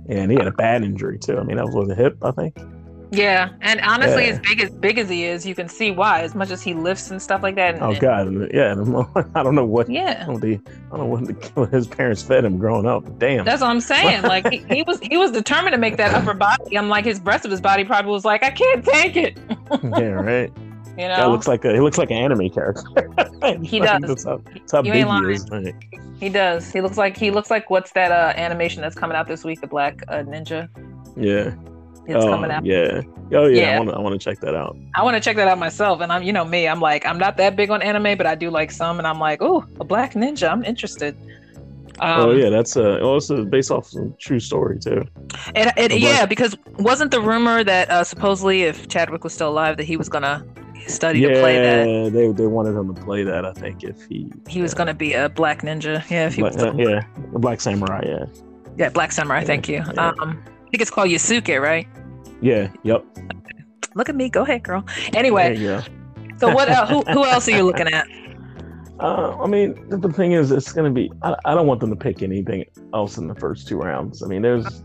[0.10, 1.38] yeah, and he had a bad injury too.
[1.39, 2.57] I mean, that was with a hip, I think.
[3.11, 4.33] Yeah, and honestly, Yeah.
[4.33, 6.21] as big as big as he is, you can see why.
[6.21, 7.75] As much as he lifts and stuff like that.
[7.75, 8.71] And, Oh God, yeah.
[9.35, 9.89] I don't know what.
[9.89, 10.25] I yeah.
[10.25, 10.59] don't, know,
[10.91, 13.03] I don't know what, the, what his parents fed him growing up.
[13.17, 13.45] Damn.
[13.45, 14.23] That's what I'm saying.
[14.23, 16.77] Like he, he was he was determined to make that upper body.
[16.77, 19.37] I'm like his rest of his body probably was like, I can't take it.
[19.83, 20.51] yeah, right.
[20.97, 21.31] You That know?
[21.31, 22.83] looks like a he looks like an anime character.
[23.61, 24.01] He does.
[24.01, 25.45] That's how, that's how big he is.
[25.49, 25.75] Right.
[26.19, 26.73] he does.
[26.73, 29.61] He looks like he looks like what's that uh animation that's coming out this week,
[29.61, 30.67] the black uh, ninja.
[31.15, 31.53] Yeah.
[32.07, 32.65] It's oh, coming out.
[32.65, 33.01] Yeah.
[33.33, 33.61] Oh yeah.
[33.61, 33.75] Yeah.
[33.75, 33.95] I want to.
[33.95, 34.77] I want to check that out.
[34.95, 35.99] I want to check that out myself.
[36.01, 38.35] And I'm you know me, I'm like, I'm not that big on anime, but I
[38.35, 40.49] do like some and I'm like, oh, a black ninja.
[40.49, 41.17] I'm interested.
[41.99, 42.49] Um, oh yeah.
[42.49, 42.99] That's uh.
[42.99, 45.03] Also based off some true story too.
[45.55, 49.49] It, it, A yeah, because wasn't the rumor that uh, supposedly if Chadwick was still
[49.49, 50.45] alive that he was gonna
[50.87, 51.87] study to play that.
[51.87, 53.45] Yeah, they they wanted him to play that.
[53.45, 56.09] I think if he He was gonna be a black ninja.
[56.09, 56.63] Yeah, if he Black- was.
[56.63, 58.01] uh, yeah, the Black Samurai.
[58.05, 58.25] Yeah,
[58.77, 59.43] Yeah, Black Samurai.
[59.43, 59.83] Thank you.
[59.93, 60.13] Yeah.
[60.21, 61.88] Um, I think it's called Yasuke, right?
[62.41, 63.06] yeah, yep.
[63.95, 64.30] Look at me.
[64.30, 64.84] Go ahead, girl.
[65.13, 65.82] Anyway, go.
[66.38, 66.69] so what?
[66.69, 68.08] el who, who else are you looking at?
[68.99, 71.12] Uh, I mean, the, thing is, it's going to be.
[71.21, 74.23] I, I don't want them to pick anything else in the first two rounds.
[74.23, 74.84] I mean, there's.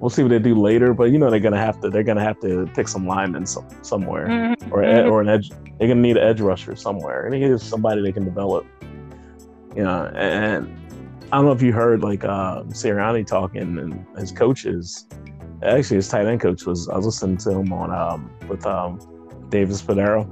[0.00, 1.88] We'll see what they do later, but you know they're gonna have to.
[1.88, 5.08] They're gonna have to pick some linemen some, somewhere, Mhm, or mhm.
[5.08, 5.50] or an edge.
[5.78, 8.66] They're gonna need an edge rusher somewhere, and here's somebody they can develop.
[9.76, 10.76] You know, and
[11.32, 15.06] I don't know if you heard like uh, Sirianni talking and his coaches.
[15.62, 16.90] Actually, his tight end coach was.
[16.90, 18.98] I was listening to him on um, with um,
[19.48, 20.28] Dave Spadaro.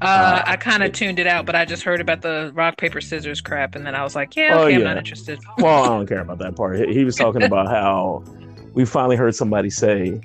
[0.00, 3.00] Uh, I kind of tuned it out, but I just heard about the rock paper
[3.00, 5.40] scissors crap, and then I was like, yeah, Oh, okay, I'm not interested.
[5.58, 6.78] well, I don't care about that part.
[6.78, 8.22] He, he was talking about how
[8.74, 10.20] we finally heard somebody say,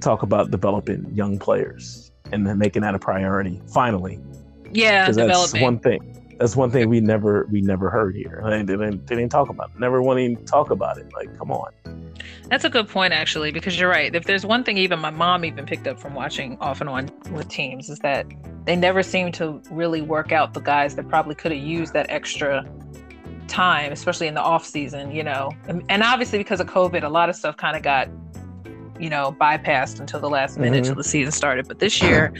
[0.00, 3.60] talk about developing young players and then making that a priority.
[3.72, 4.20] Finally,
[4.72, 5.62] Yeah, that's developing.
[5.62, 6.25] one thing.
[6.38, 8.42] That's one thing we never we never heard here.
[8.44, 9.80] They didn't, they didn't talk about it.
[9.80, 11.10] Never want to talk about it.
[11.14, 11.72] Like, come on.
[12.50, 14.14] That's a good point, actually, because you're right.
[14.14, 17.10] If there's one thing even my mom even picked up from watching off and on
[17.30, 18.26] with teams is that
[18.64, 22.10] they never seem to really work out the guys that probably could have used that
[22.10, 22.64] extra
[23.48, 25.50] time, especially in the off season, you know.
[25.68, 28.08] And, and obviously because of COVID, a lot of stuff kind of got,
[29.00, 30.86] you know, bypassed until the last minute Mhm.
[30.86, 31.68] till the season started.
[31.68, 32.32] But this year,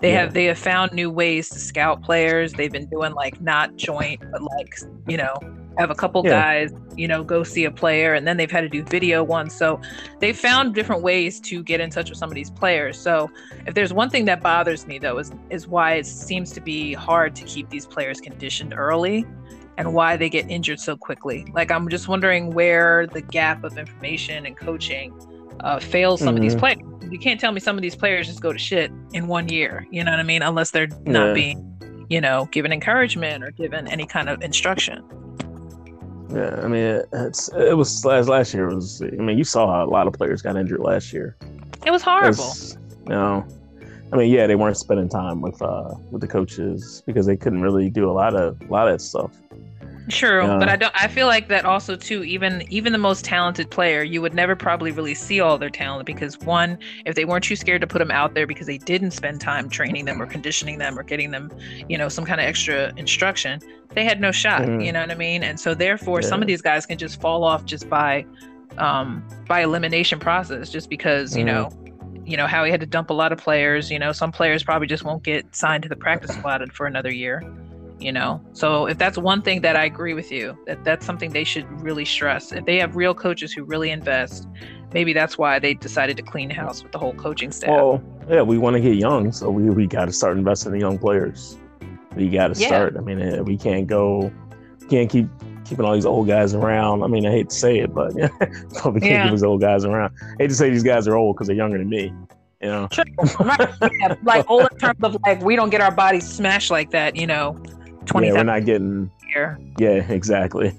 [0.00, 0.20] they Yeah.
[0.22, 2.52] have they have found new ways to scout players.
[2.52, 4.74] They've been doing like not joint, but like
[5.06, 5.34] you know,
[5.78, 6.32] have a couple Yeah.
[6.32, 9.54] guys, you know, go see a player, and then they've had to do video ones.
[9.54, 9.80] So
[10.20, 12.98] they found different ways to get in touch with some of these players.
[12.98, 13.30] So
[13.66, 16.92] if there's one thing that bothers me though, is is why it seems to be
[16.92, 19.24] hard to keep these players conditioned early.
[19.78, 21.46] And why they get injured so quickly.
[21.54, 25.14] Like, I'm just wondering where the gap of information and coaching
[25.62, 26.58] uh, fails some of these Mhm.
[26.58, 26.78] players.
[27.10, 29.86] You can't tell me some of these players just go to shit in one year.
[29.90, 30.42] You know what I mean?
[30.42, 31.32] Unless they're not Yeah.
[31.34, 35.02] being, you know, given encouragement or given any kind of instruction.
[36.32, 39.02] Yeah, I mean, it, it's it was last last year was.
[39.02, 41.36] I mean, you saw how a lot of players got injured last year.
[41.86, 42.30] It was horrible.
[42.30, 43.44] It's- You know,
[44.12, 47.60] I mean, yeah, they weren't spending time with uh with the coaches because they couldn't
[47.60, 49.32] really do a lot of a lot of stuff.
[50.08, 50.58] True, Yeah.
[50.58, 50.92] but I don't.
[50.94, 52.24] I feel like that also too.
[52.24, 56.06] Even even the most talented player, you would never probably really see all their talent
[56.06, 59.12] because one, if they weren't too scared to put them out there because they didn't
[59.12, 61.52] spend time training them or conditioning them or getting them,
[61.88, 63.60] you know, some kind of extra instruction,
[63.94, 64.62] they had no shot.
[64.62, 64.84] Mhm.
[64.84, 65.44] You know what I mean?
[65.44, 68.26] And so therefore, some of these guys can just fall off just by,
[68.78, 71.46] um, by elimination process, just because you Mhm.
[71.46, 71.70] know.
[72.24, 73.90] You know how he had to dump a lot of players.
[73.90, 77.10] You know, some players probably just won't get signed to the practice squad for another
[77.10, 77.42] year
[78.02, 81.30] you know so if that's one thing that i agree with you that that's something
[81.32, 84.48] they should really stress if they have real coaches who really invest
[84.92, 88.42] maybe that's why they decided to clean house with the whole coaching staff Well, yeah,
[88.42, 91.56] we want to get young, so we we got to start investing in young players.
[92.14, 92.66] We got to Yeah.
[92.68, 92.96] start.
[92.96, 94.30] I mean, eh, we can't go,
[94.88, 95.26] can't keep
[95.64, 97.02] keeping all these old guys around.
[97.02, 99.22] I mean, I hate to say it, but, we can't Yeah.
[99.22, 100.12] keep these old guys around.
[100.38, 102.12] I hate to say these guys are old because they're younger than me.
[102.60, 102.88] You know.
[103.40, 103.68] Right.
[104.00, 107.16] yeah, like old in terms of like we don't get our bodies smashed like that
[107.16, 107.56] you know
[108.14, 109.10] yeah, we're not getting.
[109.28, 110.70] year Yeah, exactly.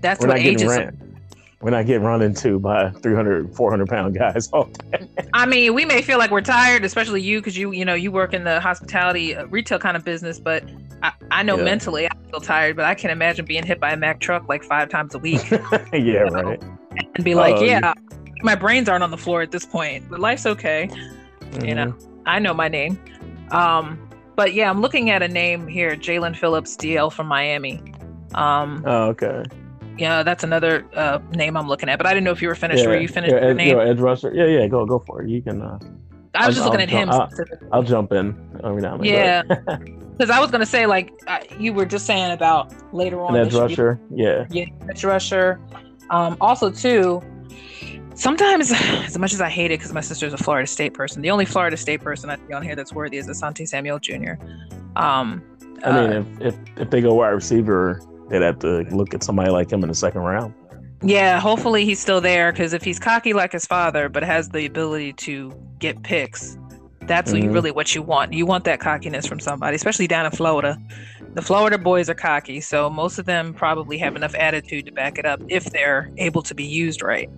[0.00, 1.08] that's we're what not getting ages ran.
[1.60, 4.48] We're not getting run into by 300, 400 pound guys.
[4.52, 5.00] all Oh,
[5.32, 8.10] I mean, we may feel like we're tired, especially you, because you, you know, you
[8.10, 10.40] work in the hospitality uh, retail kind of business.
[10.40, 10.64] But
[11.04, 11.62] I, I know Yeah.
[11.64, 14.64] mentally I feel tired, but I can't imagine being hit by a Mack truck like
[14.64, 15.48] five times a week
[15.92, 16.60] yeah, right.
[17.14, 17.94] and be like, Oh, yeah,
[18.42, 20.90] my brains aren't on the floor at this point, but life's okay.
[21.62, 21.94] You know.
[22.26, 22.98] I know my name.
[23.52, 27.82] Um, but yeah, I'm looking at a name here, Jaelan Phillips, DL from Miami.
[28.34, 29.44] Um, Oh, okay.
[29.98, 31.98] yeah, that's another uh, name I'm looking at.
[31.98, 32.82] But I didn't know if you were finished.
[32.84, 33.34] yeah, Were you finished?
[33.34, 33.78] yeah, ed, name?
[33.78, 34.32] edge rusher.
[34.34, 34.66] Yeah, yeah.
[34.68, 35.28] Go, go for it.
[35.28, 35.60] You can.
[35.62, 35.78] Uh,
[36.34, 37.68] I was just I'll- looking at I'll him I'll- specifically.
[37.72, 39.12] I'll jump in every now and then.
[39.12, 39.42] Yeah,
[40.16, 43.34] because I was gonna say like uh, you were just saying about later on.
[43.36, 44.00] An edge there should be- rusher.
[44.10, 44.46] Yeah.
[44.50, 45.60] Yeah, edge rusher.
[46.08, 47.20] Um, also, too,
[48.22, 51.30] sometimes as much as I hate it because my sister's a Florida State person, the
[51.30, 54.34] only Florida State person I see on here that's worthy is Asante Samuel Jr.
[54.96, 55.42] Um,
[55.84, 59.22] I mean, uh, if, if if they go wide receiver, they'd have to look at
[59.24, 60.54] somebody like him in the second round.
[61.02, 64.64] yeah, hopefully he's still there because if he's cocky like his father but has the
[64.66, 66.56] ability to get picks,
[67.08, 67.52] that's Mhm.
[67.52, 68.32] really what you want.
[68.32, 70.78] You want that cockiness from somebody, especially down in Florida.
[71.34, 75.18] The Florida boys are cocky, so most of them probably have enough attitude to back
[75.18, 77.28] it up if they're able to be used right.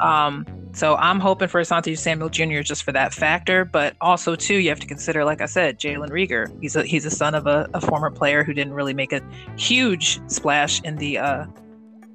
[0.00, 2.60] Um, so I'm hoping for Asante Samuel Jr.
[2.60, 6.10] just for that factor, but also too, you have to consider, like I said, Jalen
[6.10, 6.52] Reagor.
[6.60, 9.20] He's a he's a son of a, a former player who didn't really make a
[9.56, 11.46] huge splash in the uh,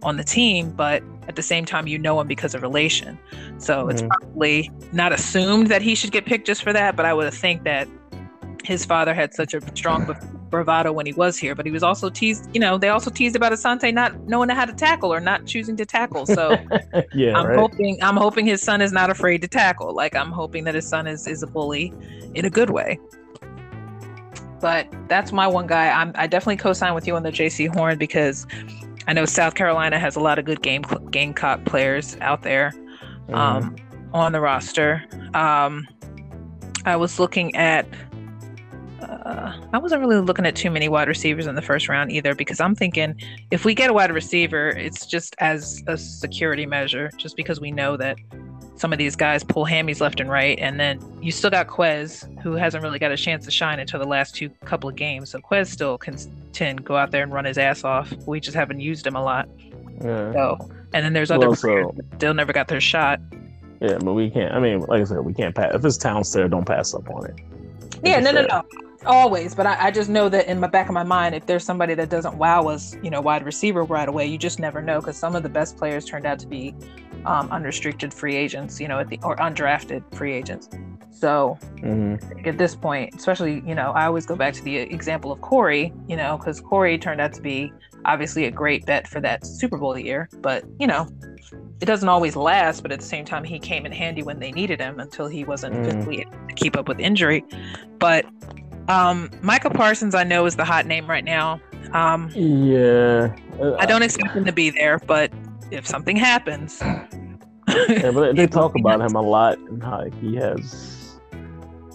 [0.04, 3.17] on the team, but at the same time, you know him because of relation.
[3.58, 4.10] So it's Mhm.
[4.10, 7.63] probably not assumed that he should get picked just for that, but I would think
[7.63, 7.88] that
[8.63, 10.06] his father had such a strong
[10.54, 12.48] bravado when he was here, but he was also teased.
[12.54, 15.76] You know, they also teased about Asante not knowing how to tackle or not choosing
[15.78, 16.28] to tackle.
[16.28, 16.56] So,
[17.13, 17.58] yeah, I'm right?
[17.60, 19.94] hoping I'm hoping his son is not afraid to tackle.
[19.96, 21.92] Like I'm hoping that his son is is a bully
[22.36, 23.00] in a good way.
[24.62, 25.89] But that's my one guy.
[25.89, 28.46] I'm I definitely co-sign with you on the Jaycee Horn because
[29.08, 32.72] I know South Carolina has a lot of good game Gamecock players out there
[33.28, 33.36] Mhm.
[33.36, 33.76] um,
[34.13, 35.04] on the roster.
[35.34, 35.88] Um,
[36.86, 37.86] I was looking at.
[39.04, 42.34] Uh, I wasn't really looking at too many wide receivers in the first round either
[42.36, 43.20] because I'm thinking
[43.52, 47.72] if we get a wide receiver, it's just as a security measure, just because we
[47.72, 48.18] know that
[48.76, 52.28] some of these guys pull hammies left and right, and then you still got Quez,
[52.42, 55.30] who hasn't really got a chance to shine until the last two couple of games.
[55.30, 56.18] So Quez still can,
[56.54, 58.12] can go out there and run his ass off.
[58.26, 59.48] We just haven't used him a lot.
[60.02, 60.34] yeah.
[60.34, 63.20] So, and then there's other Well, so- that still never got their shot.
[63.80, 64.54] Yeah, but we can't.
[64.54, 65.76] I mean, like I said, we can't pass.
[65.76, 67.36] If it's Towns there, don't pass up on it.
[68.02, 68.63] Yeah, no, I no, no.
[69.06, 71.63] Always, but I, I just know that in my back of my mind, if there's
[71.63, 75.00] somebody that doesn't wow us, you know, wide receiver right away, you just never know
[75.00, 76.74] because some of the best players turned out to be
[77.26, 80.70] um, unrestricted free agents, you know, at the or undrafted free agents.
[81.12, 82.48] So Mhm.
[82.48, 85.94] at this point, especially, you know, I always go back to the example of Corey,
[86.08, 87.72] you know, because Corey turned out to be
[88.06, 91.08] obviously a great bet for that Super Bowl year, but you know,
[91.80, 92.82] it doesn't always last.
[92.82, 95.44] But at the same time, he came in handy when they needed him until he
[95.46, 95.86] wasn't Mm.
[95.86, 97.46] physically able to keep up with injury.
[98.00, 98.26] But
[98.88, 101.62] um, Micah Parsons, I know, is the hot name right now.
[101.93, 103.36] Um, Yeah.
[103.80, 105.32] I don't expect him to be there, but
[105.72, 111.04] if something happens, Yeah, but they talk about him a lot and how he has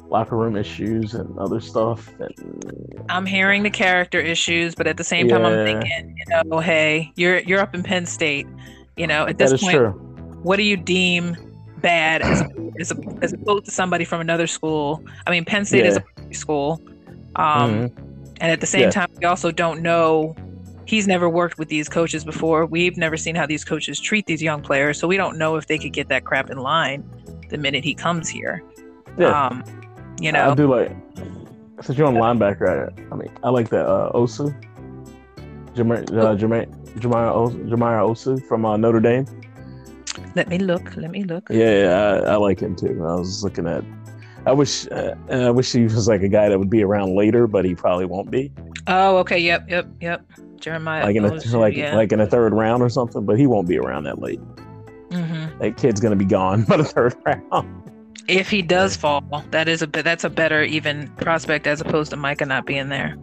[0.08, 2.10] locker room issues and other stuff.
[2.18, 6.60] And I'm hearing the character issues, but at the same time, I'm thinking, you know,
[6.60, 8.46] hey, you're you're up in Penn State.
[8.96, 9.90] You know, at this is point, true.
[10.42, 11.36] what do you deem
[11.78, 12.42] bad as
[12.80, 15.02] as, as opposed to somebody from another school?
[15.26, 16.80] I mean, Penn State is a school,
[17.36, 17.92] um, Mhm.
[18.40, 18.90] and at the same Yeah.
[18.90, 20.34] time, we also don't know.
[20.86, 22.64] He's never worked with these coaches before.
[22.64, 25.66] We've never seen how these coaches treat these young players, so we don't know if
[25.66, 27.04] they could get that crap in line
[27.50, 28.62] the minute he comes here.
[29.18, 29.46] Yeah.
[29.46, 29.62] Um,
[30.20, 30.90] you know, I do like.
[31.82, 34.52] Since you're on linebacker, I, I mean, I like that uh, Osu,
[35.74, 39.26] Jamar, uh, Jamar, Jamar, Osu, Osu from uh, Notre Dame.
[40.34, 40.96] let me look.
[40.96, 41.48] Let me look.
[41.50, 43.04] Yeah, yeah I, I like him too.
[43.06, 43.84] I was looking at.
[44.48, 47.46] I wish, uh, I wish he was like a guy that would be around later,
[47.46, 48.50] but he probably won't be.
[48.86, 49.38] Oh, okay.
[49.38, 50.24] Yep, yep, yep.
[50.56, 51.04] Jeremiah.
[51.04, 51.94] Like in a, Ozu, like yeah.
[51.94, 54.40] like in a third round or something, but he won't be around that late.
[55.10, 55.58] Mhm.
[55.58, 57.90] That kid's gonna be gone by the third round.
[58.26, 59.86] If he does fall, that is a.
[59.86, 63.16] That's a better even prospect as opposed to Micah not being there.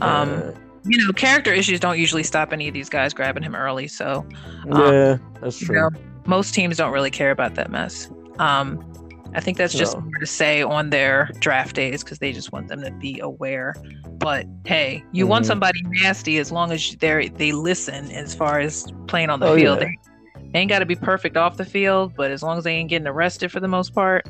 [0.00, 0.52] Um, Uh,
[0.84, 3.88] you know, character issues don't usually stop any of these guys grabbing him early.
[3.88, 4.26] So
[4.66, 5.80] yeah, that's you true.
[5.80, 5.90] know,
[6.26, 8.10] most teams don't really care about that mess.
[8.38, 8.84] Um,
[9.36, 10.00] I think that's just No.
[10.02, 13.74] more to say on their draft days because they just want them to be aware.
[14.18, 15.48] But hey, you want Mhm.
[15.48, 19.54] somebody nasty as long as they they listen as far as playing on the Oh,
[19.54, 19.80] field.
[19.82, 19.88] yeah.
[20.52, 22.88] They ain't got to be perfect off the field, but as long as they ain't
[22.88, 24.26] getting arrested for the most part,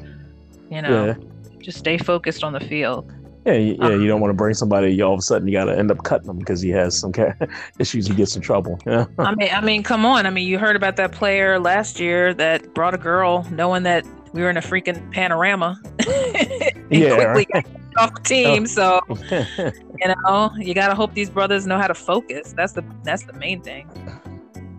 [0.71, 1.14] you know, Yeah,
[1.62, 3.12] just stay focused on the field.
[3.47, 3.87] yeah, yeah.
[3.87, 4.92] Um, you don't want to bring somebody.
[4.92, 6.99] You all of a sudden you got to end up cutting him because he has
[6.99, 7.35] some ca-
[7.79, 8.09] issues.
[8.09, 8.81] He gets in trouble.
[8.85, 10.27] Yeah, I mean, I mean, come on.
[10.27, 14.05] I mean, you heard about that player last year that brought a girl, knowing that
[14.37, 17.64] we were in a freaking panorama, and Yeah, quickly got
[17.99, 18.66] off the team.
[18.66, 22.53] So you know, you gotta hope these brothers know how to focus.
[22.57, 23.88] That's the that's the main thing.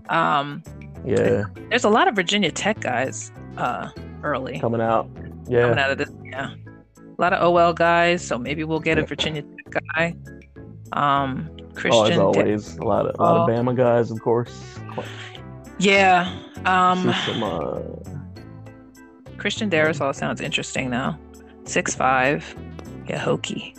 [0.10, 0.64] Um,
[1.06, 1.44] yeah.
[1.70, 3.90] there's a lot of Virginia Tech guys uh,
[4.24, 5.10] early Coming out.
[5.50, 6.10] Yeah, coming out of this.
[6.24, 6.54] Yeah,
[6.98, 8.26] a lot of OL guys.
[8.26, 10.16] So maybe we'll get a Virginia Tech guy.
[10.94, 12.12] Um, oh, Christian.
[12.14, 13.52] as Da- always, a lot of a lot of Oh.
[13.52, 14.80] Bama guys, of course.
[15.80, 16.34] yeah.
[16.66, 17.80] Um, some, uh,
[19.48, 21.16] Christian Darrisaw sounds interesting though.
[21.64, 22.54] Six five,
[23.08, 23.78] yeah, Hokie.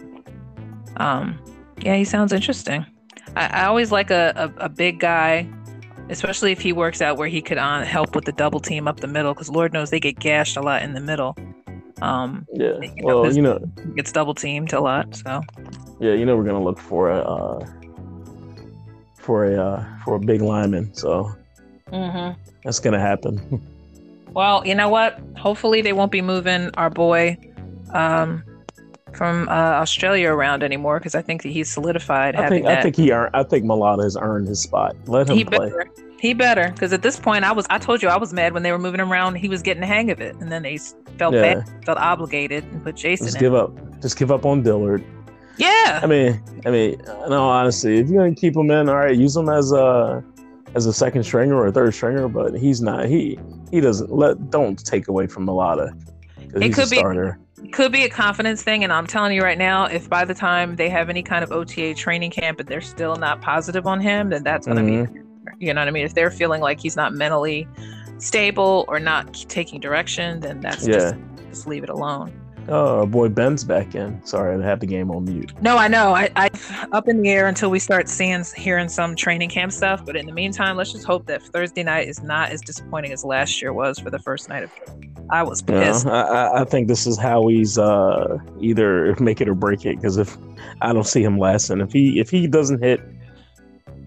[0.97, 1.39] Um,
[1.83, 2.87] yeah, he sounds interesting.
[3.37, 5.47] I, I always like a, a, a big guy,
[6.09, 9.01] especially if he works out where he could on help with the double team up
[9.01, 11.37] the middle, because Lord knows they get gashed a lot in the middle.
[12.01, 12.81] Um, yeah.
[12.81, 13.59] you know, Well, you know,
[13.95, 15.17] gets double teamed a lot.
[15.17, 15.43] So
[16.01, 17.67] yeah, you know, we're gonna look for a uh,
[19.17, 20.95] for a uh, for a big lineman.
[20.95, 21.31] So
[21.93, 22.41] mm-hmm.
[22.65, 23.61] that's gonna happen.
[24.39, 25.19] well, you know what?
[25.37, 27.37] Hopefully they won't be moving our boy
[27.93, 28.45] um,
[29.13, 32.79] from uh, Australia around anymore, because I think that he's solidified I think that.
[32.79, 33.35] I think he earned.
[33.35, 34.95] I think Mailata has earned his spot.
[35.09, 35.59] Let him he play.
[35.59, 35.91] better.
[36.21, 37.67] He better, because at this point, I was.
[37.69, 39.35] I told you I was mad when they were moving him around.
[39.35, 40.79] He was getting the hang of it, and then they
[41.19, 41.55] felt Yeah.
[41.55, 43.41] bad, felt obligated, and put Jason Just in.
[43.41, 43.73] give up.
[44.01, 45.03] Just give up on Dillard.
[45.57, 49.17] Yeah, I mean, I mean, no, honestly, if you're gonna keep him in, all right,
[49.17, 50.23] use him as a
[50.75, 53.07] as a second stringer or a third stringer, but he's not.
[53.07, 53.39] He
[53.71, 54.51] he doesn't let.
[54.51, 55.47] Don't take away from.
[55.47, 55.91] 'cause
[56.55, 59.87] It he's could be- could be a confidence thing, and I'm telling you right now,
[59.87, 63.17] if by the time they have any kind of OTA training camp and they're still
[63.17, 65.13] not positive on him, then that's going to Mhm.
[65.13, 66.05] be, you know what I mean.
[66.05, 67.67] If they're feeling like he's not mentally
[68.19, 70.95] stable or not taking direction, then that's Yeah.
[70.95, 71.15] just
[71.51, 72.31] just leave it alone.
[72.71, 74.23] Oh, boy Ben's back in.
[74.27, 75.53] Sorry, I had the game on mute.
[75.63, 76.15] No, I know.
[76.15, 76.51] I, I
[76.93, 80.05] up in the air until we start seeing hearing some training camp stuff.
[80.05, 83.25] But in the meantime, let's just hope that Thursday night is not as disappointing as
[83.25, 84.73] last year was for the first night of.
[85.31, 86.07] I was pissed.
[86.07, 89.97] I, I- I think this is how he's uh, either make it or break it.
[89.97, 90.37] Because if
[90.83, 93.01] I don't see him lasting, if he if he doesn't hit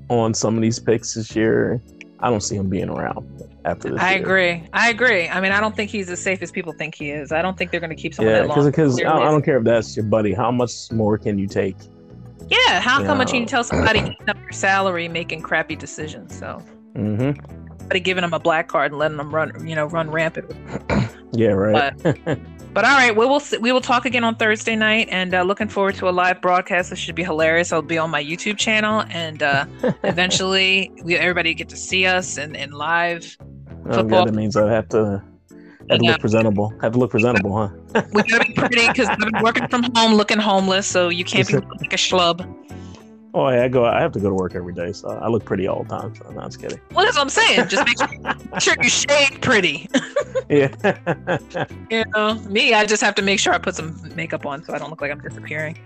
[0.10, 1.82] on some of these picks this year,
[2.21, 3.25] I don't see him being around
[3.65, 3.99] after this.
[3.99, 4.21] I year.
[4.21, 4.63] agree.
[4.73, 5.27] I agree.
[5.27, 7.31] I mean, I don't think he's as safe as people think he is.
[7.31, 8.65] I don't think they're going to keep someone Yeah, that long.
[8.65, 10.34] because I, I don't care if that's your buddy.
[10.34, 11.75] How much more can you take?
[12.47, 13.39] Yeah, how come much Yeah.
[13.39, 16.38] you tell somebody eating up your salary, making crappy decisions?
[16.38, 16.62] So,
[16.95, 17.39] mm-hmm.
[17.79, 20.51] somebody giving them a black card and letting them run, you know, run rampant.
[21.34, 21.93] Yeah, right.
[22.03, 22.17] But
[22.75, 25.95] all right, we will we will talk again on Thursday night, and uh, looking forward
[25.95, 26.89] to a live broadcast.
[26.89, 27.71] This should be hilarious.
[27.73, 29.65] I'll be on my YouTube channel, and uh,
[30.03, 33.38] eventually, we everybody get to see us and in live.
[33.41, 34.03] oh, football.
[34.03, 35.21] God, that means I have to
[35.89, 36.12] have to Yeah.
[36.12, 36.73] look presentable.
[36.81, 38.01] Have to look presentable, huh?
[38.13, 41.47] We gotta be pretty because I've been working from home, looking homeless, so you can't
[41.47, 42.47] be like a schlub.
[43.33, 43.85] Oh, yeah, I go.
[43.85, 46.13] I have to go to work every day, so I look pretty all the time.
[46.15, 46.79] So I'm just kidding.
[46.93, 47.67] Well, that's what I'm saying.
[47.69, 49.89] Just make sure, you shave pretty.
[50.49, 50.69] Yeah.
[51.89, 54.73] You know, me, I just have to make sure I put some makeup on so
[54.73, 55.77] I don't look like I'm disappearing.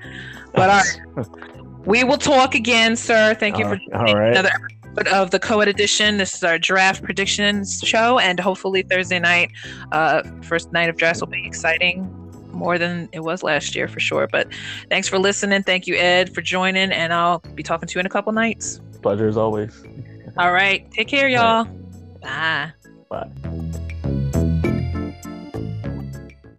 [0.54, 0.82] But all
[1.18, 1.28] right,
[1.86, 3.34] we will talk again, sir.
[3.34, 4.30] Thank you for all right.
[4.30, 4.52] another
[4.96, 6.18] episode of the co-ed edition.
[6.18, 9.52] This is our draft predictions show, and hopefully Thursday night,
[9.92, 12.08] uh, first night of drafts will be exciting
[12.56, 14.28] more than it was last year for sure.
[14.32, 14.48] But
[14.90, 15.64] thanks for listening.
[15.64, 18.82] Thank you, Ed, for joining, and I'll be talking to you in a couple nights.
[19.02, 19.84] Pleasure as always.
[20.38, 21.66] All right, take care, y'all.
[22.22, 22.72] Bye.
[23.10, 23.85] Bye.